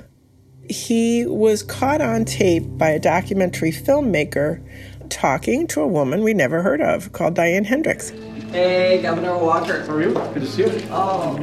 He 0.69 1.25
was 1.25 1.63
caught 1.63 2.00
on 2.00 2.25
tape 2.25 2.63
by 2.77 2.89
a 2.89 3.00
documentary 3.00 3.72
filmmaker 3.72 4.63
talking 5.10 5.65
to 5.67 5.81
a 5.81 5.88
woman 5.88 6.22
we 6.22 6.36
never 6.36 6.62
heard 6.62 6.81
of 6.81 7.12
called 7.12 7.33
Diane 7.33 7.63
Hendricks. 7.63 8.12
Hey, 8.53 9.01
Governor 9.01 9.36
Walker. 9.36 9.83
How 9.83 9.93
are 9.93 10.03
you? 10.03 10.13
Good 10.13 10.41
to 10.41 10.45
see 10.45 10.62
you. 10.62 10.88
Oh. 10.91 11.36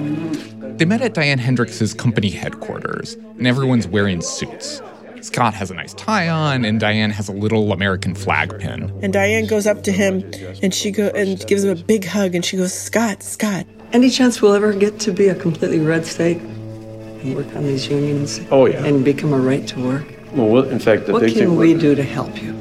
They 0.77 0.85
met 0.85 1.03
at 1.03 1.13
Diane 1.13 1.41
Hendricks' 1.41 1.93
company 1.93 2.31
headquarters, 2.31 3.15
and 3.15 3.49
everyone's 3.49 3.89
wearing 3.89 4.21
suits. 4.21 4.81
Scott 5.21 5.53
has 5.55 5.73
a 5.73 5.75
nice 5.75 5.93
tie 5.95 6.29
on, 6.29 6.65
and 6.65 6.79
Diane 6.79 7.11
has 7.11 7.29
a 7.29 7.33
little 7.33 7.73
American 7.73 8.15
flag 8.15 8.57
pin. 8.61 8.97
And 9.03 9.13
Diane 9.13 9.47
goes 9.47 9.67
up 9.67 9.83
to 9.83 9.91
him, 9.91 10.23
and 10.63 10.73
she 10.73 10.93
go 10.93 11.09
and 11.09 11.45
gives 11.49 11.65
him 11.65 11.77
a 11.77 11.83
big 11.83 12.05
hug, 12.05 12.37
and 12.37 12.45
she 12.45 12.57
goes, 12.57 12.73
"Scott, 12.73 13.25
Scott." 13.25 13.67
Any 13.93 14.09
chance 14.09 14.41
we'll 14.41 14.55
ever 14.55 14.73
get 14.73 15.01
to 15.01 15.11
be 15.11 15.27
a 15.27 15.35
completely 15.35 15.81
red 15.81 16.07
state 16.07 16.39
and 16.39 17.35
work 17.35 17.57
on 17.57 17.65
these 17.65 17.89
unions? 17.89 18.41
Oh 18.53 18.67
yeah. 18.67 18.85
And 18.85 19.05
become 19.05 19.33
a 19.33 19.39
right 19.41 19.67
to 19.67 19.81
work. 19.81 20.07
Well, 20.33 20.63
in 20.63 20.79
fact, 20.79 21.07
the 21.07 21.13
what 21.13 21.23
big 21.23 21.35
can 21.35 21.57
we 21.57 21.75
do 21.75 21.97
to 21.97 22.05
help 22.05 22.41
you? 22.41 22.60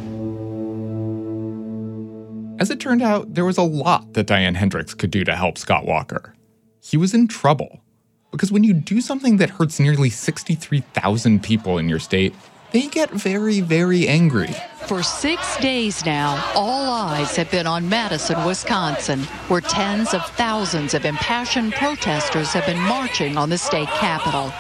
As 2.60 2.70
it 2.70 2.82
turned 2.82 3.02
out, 3.02 3.36
there 3.36 3.46
was 3.46 3.58
a 3.58 3.64
lot 3.64 4.14
that 4.16 4.28
Diane 4.28 4.56
Hendricks 4.56 4.94
could 4.94 5.12
do 5.12 5.24
to 5.24 5.34
help 5.34 5.58
Scott 5.58 5.86
Walker. 5.86 6.36
He 6.82 6.98
was 6.98 7.14
in 7.14 7.30
trouble. 7.30 7.80
Because 8.32 8.52
when 8.52 8.66
you 8.66 8.74
do 8.74 9.00
something 9.00 9.38
that 9.38 9.50
hurts 9.50 9.80
nearly 9.80 10.10
63,000 10.10 11.42
people 11.42 11.78
in 11.78 11.88
your 11.88 12.00
state, 12.00 12.36
they 12.72 12.88
get 12.88 13.12
very, 13.12 13.62
very 13.62 14.10
angry. 14.10 14.54
For 14.88 15.02
six 15.04 15.58
days 15.62 16.06
now, 16.06 16.52
all 16.54 16.92
eyes 16.92 17.38
have 17.38 17.50
been 17.50 17.66
on 17.66 17.88
Madison, 17.88 18.44
Wisconsin, 18.44 19.22
where 19.48 19.62
tens 19.62 20.14
of 20.14 20.26
thousands 20.32 20.94
of 20.94 21.06
impassioned 21.06 21.74
protesters 21.74 22.50
have 22.50 22.66
been 22.66 22.80
marching 22.80 23.38
on 23.38 23.50
the 23.50 23.58
state 23.58 23.88
capitol. 23.88 24.52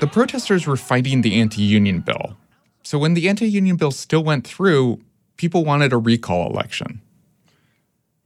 The 0.00 0.08
protesters 0.08 0.66
were 0.66 0.76
fighting 0.76 1.22
the 1.22 1.40
anti 1.40 1.62
union 1.62 2.00
bill. 2.00 2.36
So 2.82 2.98
when 2.98 3.14
the 3.14 3.28
anti 3.28 3.48
union 3.48 3.76
bill 3.76 3.92
still 3.92 4.24
went 4.24 4.44
through, 4.44 5.00
people 5.36 5.64
wanted 5.64 5.92
a 5.92 5.98
recall 5.98 6.50
election. 6.50 7.00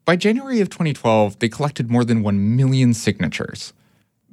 By 0.05 0.17
January 0.17 0.61
of 0.61 0.69
2012, 0.69 1.39
they 1.39 1.49
collected 1.49 1.91
more 1.91 2.05
than 2.05 2.23
1 2.23 2.57
million 2.57 2.93
signatures. 2.93 3.73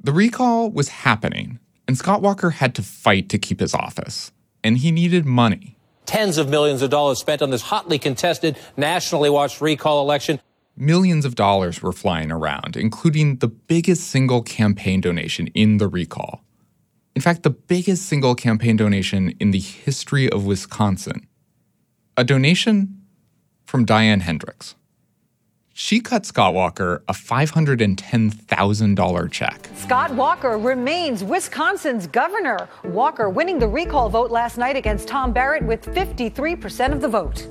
The 0.02 0.12
recall 0.12 0.70
was 0.70 0.88
happening, 0.88 1.60
and 1.88 1.96
Scott 1.96 2.20
Walker 2.20 2.50
had 2.50 2.74
to 2.74 2.82
fight 2.82 3.30
to 3.30 3.38
keep 3.38 3.60
his 3.60 3.72
office, 3.72 4.32
and 4.62 4.76
he 4.76 4.90
needed 4.90 5.24
money. 5.24 5.78
Tens 6.04 6.36
of 6.36 6.50
millions 6.50 6.82
of 6.82 6.90
dollars 6.90 7.20
spent 7.20 7.40
on 7.40 7.48
this 7.48 7.62
hotly 7.62 7.98
contested, 7.98 8.58
nationally 8.76 9.30
watched 9.30 9.62
recall 9.62 10.02
election. 10.02 10.40
Millions 10.76 11.24
of 11.24 11.36
dollars 11.36 11.80
were 11.80 11.92
flying 11.92 12.30
around, 12.30 12.76
including 12.76 13.36
the 13.36 13.48
biggest 13.48 14.08
single 14.08 14.42
campaign 14.42 15.00
donation 15.00 15.46
in 15.48 15.78
the 15.78 15.88
recall. 15.88 16.44
In 17.16 17.22
fact, 17.22 17.44
the 17.44 17.50
biggest 17.50 18.04
single 18.04 18.34
campaign 18.34 18.76
donation 18.76 19.30
in 19.40 19.52
the 19.52 19.60
history 19.60 20.28
of 20.28 20.44
Wisconsin. 20.44 21.26
A 22.18 22.24
donation 22.24 23.00
from 23.64 23.86
Diane 23.86 24.20
Hendricks 24.20 24.74
she 25.72 26.00
cut 26.00 26.26
Scott 26.26 26.54
Walker 26.54 27.02
a 27.08 27.12
$510,000 27.12 29.30
check. 29.30 29.68
Scott 29.76 30.10
Walker 30.12 30.58
remains 30.58 31.24
Wisconsin's 31.24 32.06
governor. 32.06 32.68
Walker 32.84 33.30
winning 33.30 33.58
the 33.58 33.68
recall 33.68 34.08
vote 34.08 34.30
last 34.30 34.58
night 34.58 34.76
against 34.76 35.08
Tom 35.08 35.32
Barrett 35.32 35.64
with 35.64 35.84
53% 35.86 36.92
of 36.92 37.00
the 37.00 37.08
vote. 37.08 37.48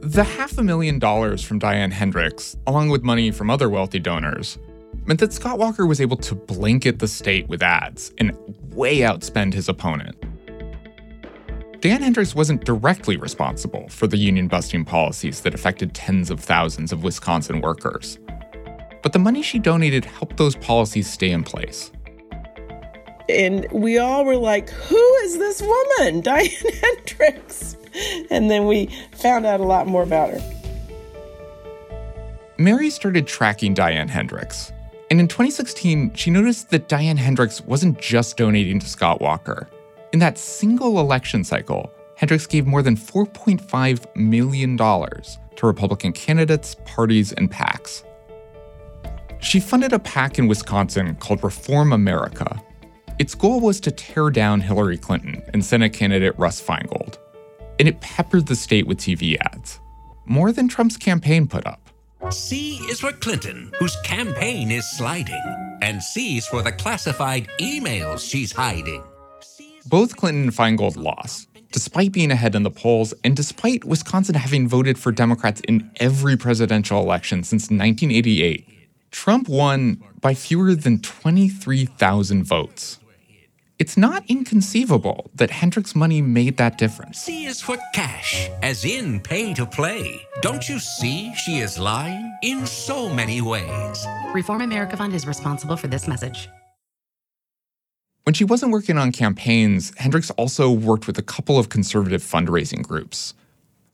The 0.00 0.24
half 0.24 0.58
a 0.58 0.62
million 0.62 0.98
dollars 0.98 1.44
from 1.44 1.58
Diane 1.58 1.90
Hendricks, 1.90 2.56
along 2.66 2.88
with 2.88 3.02
money 3.02 3.30
from 3.30 3.50
other 3.50 3.68
wealthy 3.68 3.98
donors, 3.98 4.58
meant 5.06 5.20
that 5.20 5.32
Scott 5.32 5.58
Walker 5.58 5.86
was 5.86 6.00
able 6.00 6.16
to 6.18 6.34
blanket 6.34 6.98
the 6.98 7.08
state 7.08 7.48
with 7.48 7.62
ads 7.62 8.12
and 8.18 8.32
way 8.72 8.98
outspend 8.98 9.54
his 9.54 9.68
opponent. 9.68 10.16
Diane 11.80 12.02
Hendricks 12.02 12.34
wasn't 12.34 12.64
directly 12.64 13.16
responsible 13.16 13.88
for 13.88 14.08
the 14.08 14.16
union 14.16 14.48
busting 14.48 14.84
policies 14.84 15.42
that 15.42 15.54
affected 15.54 15.94
tens 15.94 16.28
of 16.28 16.40
thousands 16.40 16.90
of 16.90 17.04
Wisconsin 17.04 17.60
workers. 17.60 18.18
But 19.00 19.12
the 19.12 19.20
money 19.20 19.42
she 19.42 19.60
donated 19.60 20.04
helped 20.04 20.38
those 20.38 20.56
policies 20.56 21.08
stay 21.08 21.30
in 21.30 21.44
place. 21.44 21.92
And 23.28 23.70
we 23.70 23.96
all 23.96 24.24
were 24.24 24.36
like, 24.36 24.70
who 24.70 25.14
is 25.22 25.38
this 25.38 25.62
woman, 25.62 26.20
Diane 26.22 26.48
Hendricks? 26.82 27.76
And 28.28 28.50
then 28.50 28.66
we 28.66 28.86
found 29.12 29.46
out 29.46 29.60
a 29.60 29.64
lot 29.64 29.86
more 29.86 30.02
about 30.02 30.30
her. 30.30 30.40
Mary 32.58 32.90
started 32.90 33.28
tracking 33.28 33.72
Diane 33.72 34.08
Hendricks. 34.08 34.72
And 35.12 35.20
in 35.20 35.28
2016, 35.28 36.14
she 36.14 36.30
noticed 36.30 36.70
that 36.70 36.88
Diane 36.88 37.16
Hendricks 37.16 37.60
wasn't 37.60 38.00
just 38.00 38.36
donating 38.36 38.80
to 38.80 38.88
Scott 38.88 39.20
Walker. 39.20 39.68
In 40.12 40.18
that 40.20 40.38
single 40.38 41.00
election 41.00 41.44
cycle, 41.44 41.92
Hendricks 42.16 42.46
gave 42.46 42.66
more 42.66 42.82
than 42.82 42.96
$4.5 42.96 44.16
million 44.16 44.76
to 44.76 45.66
Republican 45.66 46.12
candidates, 46.12 46.76
parties, 46.86 47.32
and 47.32 47.50
PACs. 47.50 48.04
She 49.40 49.60
funded 49.60 49.92
a 49.92 49.98
PAC 49.98 50.38
in 50.38 50.48
Wisconsin 50.48 51.14
called 51.16 51.44
Reform 51.44 51.92
America. 51.92 52.60
Its 53.18 53.34
goal 53.34 53.60
was 53.60 53.80
to 53.80 53.90
tear 53.90 54.30
down 54.30 54.60
Hillary 54.60 54.96
Clinton 54.96 55.42
and 55.52 55.64
Senate 55.64 55.92
candidate 55.92 56.38
Russ 56.38 56.60
Feingold. 56.60 57.18
And 57.78 57.86
it 57.86 58.00
peppered 58.00 58.46
the 58.46 58.56
state 58.56 58.86
with 58.86 58.98
TV 58.98 59.36
ads, 59.52 59.78
more 60.24 60.52
than 60.52 60.68
Trump's 60.68 60.96
campaign 60.96 61.46
put 61.46 61.66
up. 61.66 61.90
C 62.30 62.76
is 62.90 63.00
for 63.00 63.12
Clinton, 63.12 63.72
whose 63.78 63.96
campaign 64.04 64.70
is 64.70 64.90
sliding, 64.96 65.78
and 65.82 66.02
C 66.02 66.38
is 66.38 66.46
for 66.46 66.62
the 66.62 66.72
classified 66.72 67.48
emails 67.60 68.28
she's 68.28 68.52
hiding. 68.52 69.02
Both 69.88 70.18
Clinton 70.18 70.42
and 70.42 70.52
Feingold 70.52 70.98
lost, 70.98 71.48
despite 71.72 72.12
being 72.12 72.30
ahead 72.30 72.54
in 72.54 72.62
the 72.62 72.70
polls 72.70 73.14
and 73.24 73.34
despite 73.34 73.86
Wisconsin 73.86 74.34
having 74.34 74.68
voted 74.68 74.98
for 74.98 75.12
Democrats 75.12 75.62
in 75.62 75.90
every 75.96 76.36
presidential 76.36 77.00
election 77.00 77.42
since 77.42 77.70
1988. 77.70 78.68
Trump 79.10 79.48
won 79.48 80.04
by 80.20 80.34
fewer 80.34 80.74
than 80.74 81.00
23,000 81.00 82.44
votes. 82.44 82.98
It's 83.78 83.96
not 83.96 84.24
inconceivable 84.28 85.30
that 85.34 85.50
Hendricks' 85.50 85.94
money 85.94 86.20
made 86.20 86.58
that 86.58 86.76
difference. 86.76 87.20
C 87.20 87.46
is 87.46 87.62
for 87.62 87.78
cash, 87.94 88.50
as 88.62 88.84
in 88.84 89.20
pay 89.20 89.54
to 89.54 89.64
play. 89.64 90.20
Don't 90.42 90.68
you 90.68 90.78
see 90.78 91.34
she 91.34 91.60
is 91.60 91.78
lying 91.78 92.36
in 92.42 92.66
so 92.66 93.08
many 93.08 93.40
ways? 93.40 94.06
Reform 94.34 94.60
America 94.60 94.98
Fund 94.98 95.14
is 95.14 95.26
responsible 95.26 95.76
for 95.76 95.86
this 95.86 96.06
message. 96.06 96.50
When 98.28 98.34
she 98.34 98.44
wasn't 98.44 98.72
working 98.72 98.98
on 98.98 99.10
campaigns, 99.10 99.90
Hendricks 99.96 100.28
also 100.32 100.70
worked 100.70 101.06
with 101.06 101.16
a 101.16 101.22
couple 101.22 101.58
of 101.58 101.70
conservative 101.70 102.22
fundraising 102.22 102.86
groups, 102.86 103.32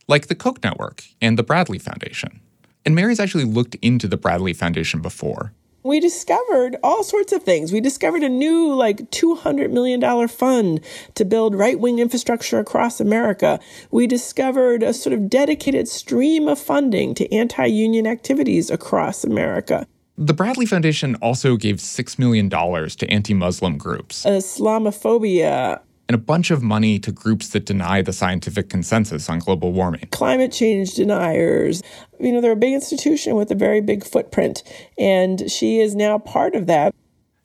like 0.08 0.26
the 0.26 0.34
Koch 0.34 0.58
Network 0.64 1.04
and 1.22 1.38
the 1.38 1.44
Bradley 1.44 1.78
Foundation. 1.78 2.40
And 2.84 2.96
Mary's 2.96 3.20
actually 3.20 3.44
looked 3.44 3.76
into 3.76 4.08
the 4.08 4.16
Bradley 4.16 4.52
Foundation 4.52 5.00
before. 5.00 5.52
we 5.84 6.00
discovered 6.00 6.74
all 6.82 7.04
sorts 7.04 7.32
of 7.32 7.44
things. 7.44 7.70
We 7.70 7.80
discovered 7.80 8.24
a 8.24 8.28
new, 8.28 8.74
like, 8.74 9.08
$200 9.12 9.70
million 9.70 10.26
fund 10.26 10.80
to 11.14 11.24
build 11.24 11.54
right 11.54 11.78
wing 11.78 12.00
infrastructure 12.00 12.58
across 12.58 12.98
America. 13.00 13.60
We 13.92 14.08
discovered 14.08 14.82
a 14.82 14.92
sort 14.94 15.12
of 15.12 15.30
dedicated 15.30 15.86
stream 15.86 16.48
of 16.48 16.58
funding 16.58 17.14
to 17.14 17.32
anti 17.32 17.66
union 17.66 18.08
activities 18.08 18.68
across 18.68 19.22
America. 19.22 19.86
The 20.16 20.32
Bradley 20.32 20.64
Foundation 20.64 21.16
also 21.16 21.56
gave 21.56 21.76
$6 21.76 22.18
million 22.20 22.48
to 22.48 23.10
anti 23.10 23.34
Muslim 23.34 23.76
groups. 23.76 24.24
Islamophobia, 24.24 25.80
and 26.08 26.14
a 26.14 26.18
bunch 26.18 26.52
of 26.52 26.62
money 26.62 26.98
to 27.00 27.10
groups 27.10 27.48
that 27.48 27.64
deny 27.64 28.00
the 28.00 28.12
scientific 28.12 28.68
consensus 28.68 29.28
on 29.28 29.40
global 29.40 29.72
warming. 29.72 30.06
Climate 30.12 30.52
change 30.52 30.94
deniers. 30.94 31.82
You 32.20 32.32
know, 32.32 32.40
they're 32.40 32.52
a 32.52 32.56
big 32.56 32.74
institution 32.74 33.34
with 33.34 33.50
a 33.50 33.54
very 33.56 33.80
big 33.80 34.04
footprint, 34.04 34.62
and 34.98 35.50
she 35.50 35.80
is 35.80 35.96
now 35.96 36.18
part 36.18 36.54
of 36.54 36.66
that. 36.66 36.94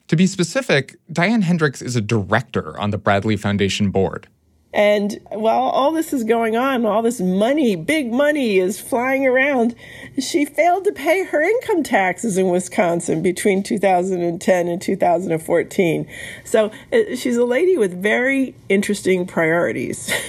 To 0.08 0.16
be 0.16 0.26
specific, 0.26 0.96
Diane 1.10 1.42
Hendricks 1.42 1.82
is 1.82 1.96
a 1.96 2.00
director 2.00 2.78
on 2.78 2.90
the 2.90 2.98
Bradley 2.98 3.36
Foundation 3.36 3.90
board. 3.90 4.28
And 4.72 5.18
while 5.30 5.62
all 5.62 5.92
this 5.92 6.12
is 6.12 6.22
going 6.22 6.56
on, 6.56 6.86
all 6.86 7.02
this 7.02 7.20
money, 7.20 7.74
big 7.74 8.12
money 8.12 8.58
is 8.58 8.80
flying 8.80 9.26
around, 9.26 9.74
she 10.18 10.44
failed 10.44 10.84
to 10.84 10.92
pay 10.92 11.24
her 11.24 11.42
income 11.42 11.82
taxes 11.82 12.38
in 12.38 12.50
Wisconsin 12.50 13.20
between 13.20 13.64
2010 13.64 14.68
and 14.68 14.82
2014. 14.82 16.06
So 16.44 16.70
uh, 16.92 17.16
she's 17.16 17.36
a 17.36 17.44
lady 17.44 17.76
with 17.76 18.00
very 18.00 18.54
interesting 18.68 19.26
priorities. 19.26 20.12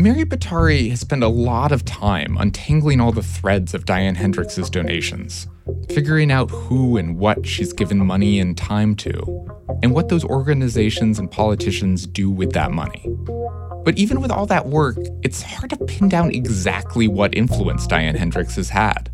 Mary 0.00 0.24
Bottari 0.24 0.88
has 0.88 1.00
spent 1.00 1.22
a 1.22 1.28
lot 1.28 1.72
of 1.72 1.84
time 1.84 2.38
untangling 2.40 3.02
all 3.02 3.12
the 3.12 3.22
threads 3.22 3.74
of 3.74 3.84
Diane 3.84 4.16
Hendricks's 4.16 4.70
donations, 4.70 5.46
figuring 5.90 6.30
out 6.30 6.50
who 6.50 6.96
and 6.96 7.18
what 7.18 7.46
she's 7.46 7.72
given 7.72 7.98
money 7.98 8.38
and 8.38 8.56
time 8.56 8.94
to, 8.96 9.48
and 9.82 9.92
what 9.92 10.08
those 10.08 10.24
organizations 10.24 11.18
and 11.18 11.30
politicians 11.30 12.06
do 12.06 12.30
with 12.30 12.52
that 12.52 12.70
money. 12.70 13.06
But 13.84 13.98
even 13.98 14.20
with 14.20 14.30
all 14.30 14.46
that 14.46 14.66
work, 14.66 14.98
it's 15.22 15.42
hard 15.42 15.70
to 15.70 15.76
pin 15.76 16.08
down 16.08 16.30
exactly 16.30 17.08
what 17.08 17.34
influence 17.34 17.86
Diane 17.86 18.14
Hendricks 18.14 18.56
has 18.56 18.68
had. 18.68 19.10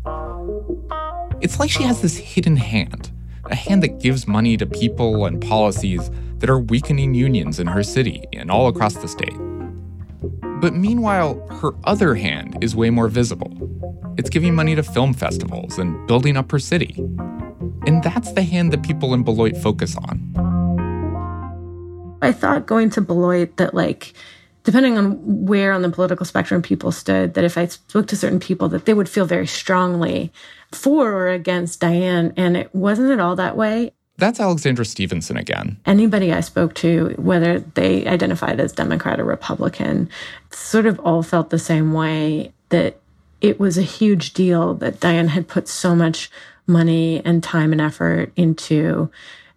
It's 1.41 1.59
like 1.59 1.71
she 1.71 1.83
has 1.83 2.01
this 2.01 2.17
hidden 2.17 2.57
hand, 2.57 3.11
a 3.45 3.55
hand 3.55 3.81
that 3.83 3.99
gives 3.99 4.27
money 4.27 4.57
to 4.57 4.65
people 4.65 5.25
and 5.25 5.41
policies 5.41 6.11
that 6.39 6.49
are 6.49 6.59
weakening 6.59 7.13
unions 7.13 7.59
in 7.59 7.67
her 7.67 7.83
city 7.83 8.23
and 8.33 8.51
all 8.51 8.67
across 8.67 8.95
the 8.95 9.07
state. 9.07 9.37
But 10.59 10.73
meanwhile, 10.73 11.45
her 11.61 11.71
other 11.83 12.15
hand 12.15 12.57
is 12.61 12.75
way 12.75 12.89
more 12.89 13.07
visible. 13.07 13.51
It's 14.17 14.29
giving 14.29 14.55
money 14.55 14.73
to 14.75 14.81
film 14.81 15.13
festivals 15.13 15.77
and 15.77 16.07
building 16.07 16.35
up 16.35 16.51
her 16.51 16.59
city. 16.59 16.95
And 17.85 18.03
that's 18.03 18.31
the 18.31 18.41
hand 18.41 18.73
that 18.73 18.81
people 18.81 19.13
in 19.13 19.23
Beloit 19.23 19.55
focus 19.55 19.95
on. 19.95 20.33
I 22.21 22.31
thought 22.31 22.65
going 22.65 22.89
to 22.91 23.01
Beloit 23.01 23.57
that, 23.57 23.75
like, 23.75 24.13
depending 24.63 24.97
on 24.97 25.45
where 25.45 25.71
on 25.71 25.83
the 25.83 25.89
political 25.89 26.25
spectrum 26.25 26.63
people 26.63 26.91
stood, 26.91 27.35
that 27.35 27.43
if 27.43 27.57
I 27.57 27.67
spoke 27.67 28.07
to 28.07 28.15
certain 28.17 28.39
people, 28.39 28.67
that 28.69 28.85
they 28.85 28.95
would 28.95 29.07
feel 29.07 29.25
very 29.25 29.47
strongly 29.47 30.33
for 30.71 31.11
or 31.11 31.29
against 31.29 31.79
Diane. 31.79 32.33
And 32.35 32.57
it 32.57 32.73
wasn't 32.73 33.11
at 33.11 33.19
all 33.19 33.35
that 33.35 33.55
way. 33.55 33.91
That's 34.17 34.39
Alexandra 34.39 34.83
Stevenson 34.83 35.37
again. 35.37 35.77
Anybody 35.85 36.33
I 36.33 36.41
spoke 36.41 36.73
to, 36.75 37.13
whether 37.17 37.59
they 37.59 38.07
identified 38.07 38.59
as 38.59 38.73
Democrat 38.73 39.19
or 39.19 39.25
Republican, 39.25 40.09
sort 40.49 40.87
of 40.87 40.99
all 41.01 41.21
felt 41.21 41.51
the 41.51 41.59
same 41.59 41.93
way 41.93 42.51
that 42.69 42.99
it 43.41 43.59
was 43.59 43.77
a 43.77 43.83
huge 43.83 44.33
deal 44.33 44.73
that 44.75 44.99
Diane 44.99 45.27
had 45.27 45.47
put 45.47 45.67
so 45.67 45.95
much 45.95 46.31
money 46.65 47.21
and 47.23 47.43
time 47.43 47.71
and 47.71 47.79
effort 47.79 48.31
into 48.35 49.11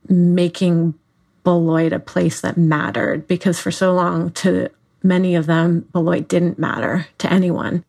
making 0.08 0.94
Beloit 1.42 1.94
a 1.94 1.98
place 1.98 2.42
that 2.42 2.58
mattered 2.58 3.26
because 3.26 3.58
for 3.58 3.70
so 3.70 3.94
long 3.94 4.30
to 4.32 4.68
many 5.02 5.34
of 5.34 5.46
them 5.46 5.88
Beloit 5.92 6.28
didn't 6.28 6.58
matter 6.58 7.06
to 7.16 7.32
anyone. 7.32 7.82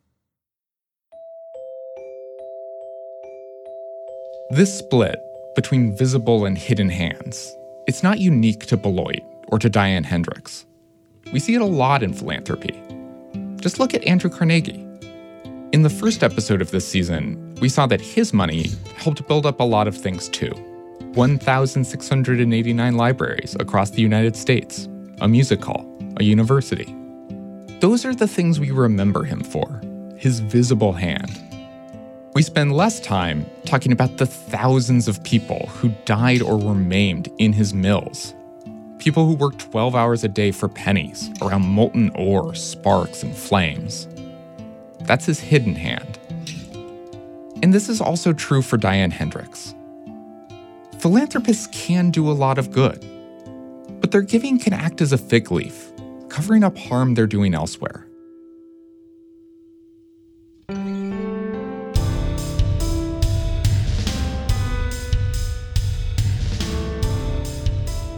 This 4.50 4.78
split 4.78 5.18
between 5.54 5.96
visible 5.96 6.44
and 6.44 6.56
hidden 6.56 6.88
hands. 6.88 7.54
It's 7.86 8.02
not 8.02 8.20
unique 8.20 8.66
to 8.66 8.76
Beloit 8.76 9.22
or 9.48 9.58
to 9.58 9.68
Diane 9.68 10.04
Hendricks. 10.04 10.66
We 11.32 11.38
see 11.38 11.54
it 11.54 11.60
a 11.60 11.66
lot 11.66 12.02
in 12.02 12.14
philanthropy. 12.14 12.80
Just 13.56 13.78
look 13.78 13.94
at 13.94 14.04
Andrew 14.04 14.30
Carnegie. 14.30 14.86
In 15.72 15.82
the 15.82 15.90
first 15.90 16.22
episode 16.22 16.60
of 16.60 16.70
this 16.70 16.86
season, 16.86 17.54
we 17.60 17.68
saw 17.68 17.86
that 17.86 18.00
his 18.00 18.32
money 18.32 18.70
helped 18.96 19.26
build 19.28 19.46
up 19.46 19.60
a 19.60 19.64
lot 19.64 19.88
of 19.88 19.96
things 19.96 20.28
too 20.28 20.52
1,689 21.14 22.96
libraries 22.96 23.54
across 23.60 23.90
the 23.90 24.00
United 24.00 24.34
States, 24.34 24.88
a 25.20 25.28
music 25.28 25.62
hall, 25.62 25.86
a 26.18 26.24
university. 26.24 26.96
Those 27.80 28.04
are 28.04 28.14
the 28.14 28.28
things 28.28 28.58
we 28.58 28.70
remember 28.70 29.24
him 29.24 29.42
for 29.42 29.80
his 30.16 30.40
visible 30.40 30.92
hand 30.92 31.40
we 32.34 32.42
spend 32.42 32.72
less 32.72 32.98
time 33.00 33.44
talking 33.66 33.92
about 33.92 34.16
the 34.16 34.26
thousands 34.26 35.06
of 35.06 35.22
people 35.22 35.66
who 35.66 35.90
died 36.06 36.40
or 36.40 36.56
were 36.56 36.74
maimed 36.74 37.30
in 37.38 37.52
his 37.52 37.74
mills. 37.74 38.34
People 38.98 39.26
who 39.26 39.34
worked 39.34 39.70
12 39.70 39.94
hours 39.94 40.24
a 40.24 40.28
day 40.28 40.50
for 40.50 40.68
pennies 40.68 41.30
around 41.42 41.66
molten 41.66 42.10
ore, 42.14 42.54
sparks, 42.54 43.22
and 43.22 43.34
flames. 43.36 44.08
That's 45.00 45.26
his 45.26 45.40
hidden 45.40 45.74
hand. 45.74 46.18
And 47.62 47.74
this 47.74 47.88
is 47.88 48.00
also 48.00 48.32
true 48.32 48.62
for 48.62 48.76
Diane 48.78 49.10
Hendricks. 49.10 49.74
Philanthropists 51.00 51.66
can 51.66 52.10
do 52.10 52.30
a 52.30 52.32
lot 52.32 52.58
of 52.58 52.70
good, 52.70 53.04
but 54.00 54.10
their 54.10 54.22
giving 54.22 54.58
can 54.58 54.72
act 54.72 55.00
as 55.00 55.12
a 55.12 55.18
fig 55.18 55.50
leaf, 55.50 55.92
covering 56.28 56.64
up 56.64 56.78
harm 56.78 57.14
they're 57.14 57.26
doing 57.26 57.54
elsewhere. 57.54 58.06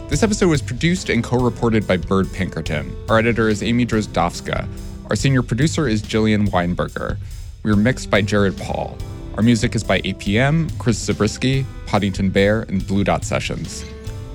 This 0.07 0.21
episode 0.21 0.49
was 0.49 0.61
produced 0.61 1.09
and 1.09 1.23
co 1.23 1.39
reported 1.39 1.87
by 1.87 1.97
Bird 1.97 2.31
Pinkerton. 2.31 2.95
Our 3.09 3.17
editor 3.17 3.49
is 3.49 3.63
Amy 3.63 3.87
Drozdowska. 3.87 4.67
Our 5.09 5.15
senior 5.15 5.41
producer 5.41 5.87
is 5.87 6.03
Jillian 6.03 6.47
Weinberger. 6.49 7.17
We 7.63 7.71
were 7.71 7.77
mixed 7.77 8.11
by 8.11 8.21
Jared 8.21 8.55
Paul. 8.55 8.95
Our 9.35 9.41
music 9.41 9.73
is 9.73 9.83
by 9.83 10.01
APM, 10.01 10.77
Chris 10.77 10.99
Zabriskie, 10.99 11.65
Poddington 11.87 12.29
Bear, 12.29 12.61
and 12.63 12.85
Blue 12.85 13.03
Dot 13.03 13.25
Sessions. 13.25 13.83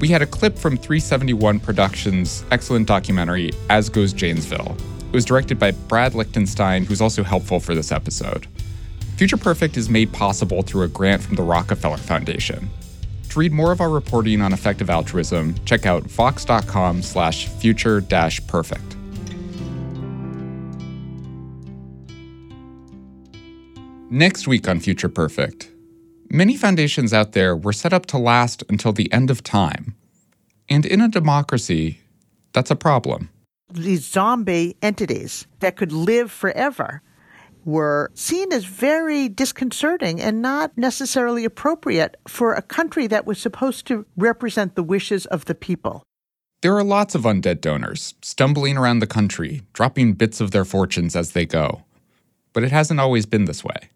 We 0.00 0.08
had 0.08 0.22
a 0.22 0.26
clip 0.26 0.58
from 0.58 0.76
371 0.76 1.60
Productions' 1.60 2.44
excellent 2.50 2.88
documentary, 2.88 3.52
As 3.70 3.88
Goes 3.88 4.12
Janesville. 4.12 4.76
It 5.06 5.12
was 5.12 5.24
directed 5.24 5.60
by 5.60 5.70
Brad 5.70 6.16
Lichtenstein, 6.16 6.84
who's 6.84 7.00
also 7.00 7.22
helpful 7.22 7.60
for 7.60 7.76
this 7.76 7.92
episode. 7.92 8.48
Future 9.16 9.36
Perfect 9.36 9.76
is 9.76 9.88
made 9.88 10.12
possible 10.12 10.62
through 10.62 10.82
a 10.82 10.88
grant 10.88 11.22
from 11.22 11.36
the 11.36 11.44
Rockefeller 11.44 11.96
Foundation. 11.96 12.68
To 13.30 13.38
read 13.38 13.52
more 13.52 13.70
of 13.70 13.80
our 13.80 13.88
reporting 13.88 14.42
on 14.42 14.52
effective 14.52 14.90
altruism, 14.90 15.54
check 15.64 15.86
out 15.86 16.02
vox.com 16.02 17.02
slash 17.02 17.46
future 17.46 18.00
dash 18.00 18.44
perfect. 18.46 18.96
Next 24.12 24.48
week 24.48 24.68
on 24.68 24.80
Future 24.80 25.08
Perfect, 25.08 25.70
many 26.28 26.56
foundations 26.56 27.12
out 27.12 27.30
there 27.30 27.54
were 27.54 27.72
set 27.72 27.92
up 27.92 28.06
to 28.06 28.18
last 28.18 28.64
until 28.68 28.92
the 28.92 29.10
end 29.12 29.30
of 29.30 29.44
time. 29.44 29.94
And 30.68 30.84
in 30.84 31.00
a 31.00 31.06
democracy, 31.06 32.00
that's 32.52 32.72
a 32.72 32.76
problem. 32.76 33.30
These 33.72 34.04
zombie 34.04 34.76
entities 34.82 35.46
that 35.60 35.76
could 35.76 35.92
live 35.92 36.32
forever 36.32 37.02
were 37.64 38.10
seen 38.14 38.52
as 38.52 38.64
very 38.64 39.28
disconcerting 39.28 40.20
and 40.20 40.42
not 40.42 40.76
necessarily 40.76 41.44
appropriate 41.44 42.16
for 42.26 42.54
a 42.54 42.62
country 42.62 43.06
that 43.06 43.26
was 43.26 43.40
supposed 43.40 43.86
to 43.86 44.06
represent 44.16 44.74
the 44.74 44.82
wishes 44.82 45.26
of 45.26 45.44
the 45.44 45.54
people. 45.54 46.02
There 46.62 46.76
are 46.76 46.84
lots 46.84 47.14
of 47.14 47.22
undead 47.22 47.60
donors 47.60 48.14
stumbling 48.20 48.76
around 48.76 48.98
the 48.98 49.06
country, 49.06 49.62
dropping 49.72 50.14
bits 50.14 50.40
of 50.40 50.50
their 50.50 50.64
fortunes 50.64 51.16
as 51.16 51.32
they 51.32 51.46
go. 51.46 51.84
But 52.52 52.64
it 52.64 52.72
hasn't 52.72 53.00
always 53.00 53.24
been 53.24 53.46
this 53.46 53.64
way. 53.64 53.90